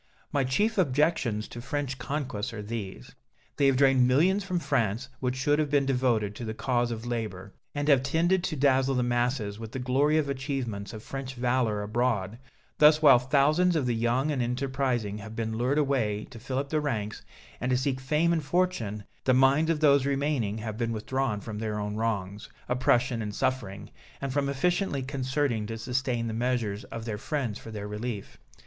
My 0.31 0.43
chief 0.43 0.79
objections 0.79 1.47
to 1.49 1.61
French 1.61 1.99
conquests 1.99 2.53
are 2.53 2.63
these 2.63 3.13
they 3.57 3.67
have 3.67 3.77
drained 3.77 4.07
millions 4.07 4.43
from 4.43 4.57
France 4.57 5.09
which 5.19 5.35
should 5.35 5.59
have 5.59 5.69
been 5.69 5.85
devoted 5.85 6.33
to 6.37 6.43
the 6.43 6.55
cause 6.55 6.89
of 6.89 7.05
labor, 7.05 7.53
and 7.75 7.87
have 7.87 8.01
tended 8.01 8.43
to 8.45 8.55
dazzle 8.55 8.95
the 8.95 9.03
masses 9.03 9.59
with 9.59 9.73
the 9.73 9.77
glory 9.77 10.17
of 10.17 10.25
the 10.25 10.31
achievements 10.31 10.91
of 10.91 11.03
French 11.03 11.35
valor 11.35 11.83
abroad; 11.83 12.39
thus 12.79 13.03
while 13.03 13.19
thousands 13.19 13.75
of 13.75 13.85
the 13.85 13.93
young 13.93 14.31
and 14.31 14.41
enterprising 14.41 15.19
have 15.19 15.35
been 15.35 15.55
lured 15.55 15.77
away 15.77 16.25
to 16.31 16.39
fill 16.39 16.57
up 16.57 16.69
the 16.69 16.81
ranks, 16.81 17.21
and 17.59 17.69
to 17.69 17.77
seek 17.77 17.99
fame 17.99 18.33
and 18.33 18.43
fortune, 18.43 19.03
the 19.25 19.35
minds 19.35 19.69
of 19.69 19.81
those 19.81 20.07
remaining 20.07 20.57
have 20.57 20.79
been 20.79 20.91
withdrawn 20.93 21.39
from 21.39 21.59
their 21.59 21.77
own 21.77 21.95
wrongs, 21.95 22.49
oppression 22.67 23.21
and 23.21 23.35
suffering, 23.35 23.91
and 24.19 24.33
from 24.33 24.49
efficiently 24.49 25.03
concerting 25.03 25.67
to 25.67 25.77
sustain 25.77 26.25
the 26.25 26.33
measures 26.33 26.85
of 26.85 27.05
their 27.05 27.19
friends 27.19 27.59
for 27.59 27.69
their 27.69 27.87
relief. 27.87 28.39